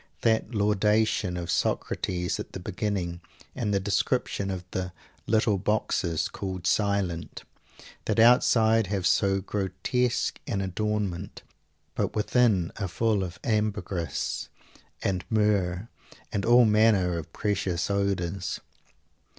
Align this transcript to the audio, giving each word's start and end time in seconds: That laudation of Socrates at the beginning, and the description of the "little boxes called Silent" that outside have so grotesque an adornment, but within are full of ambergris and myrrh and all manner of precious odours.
That 0.21 0.55
laudation 0.55 1.37
of 1.37 1.51
Socrates 1.51 2.39
at 2.39 2.53
the 2.53 2.59
beginning, 2.59 3.21
and 3.53 3.71
the 3.71 3.79
description 3.79 4.49
of 4.49 4.65
the 4.71 4.93
"little 5.27 5.59
boxes 5.59 6.27
called 6.27 6.65
Silent" 6.65 7.43
that 8.05 8.17
outside 8.19 8.87
have 8.87 9.05
so 9.05 9.41
grotesque 9.41 10.39
an 10.47 10.59
adornment, 10.59 11.43
but 11.93 12.15
within 12.15 12.71
are 12.79 12.87
full 12.87 13.23
of 13.23 13.37
ambergris 13.43 14.49
and 15.03 15.23
myrrh 15.29 15.87
and 16.33 16.45
all 16.45 16.65
manner 16.65 17.15
of 17.19 17.31
precious 17.31 17.91
odours. 17.91 18.59